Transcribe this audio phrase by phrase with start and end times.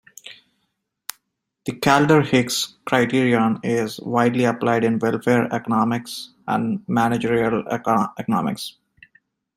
[1.65, 8.77] The Kaldor-Hicks criterion is widely applied in welfare economics and managerial economics.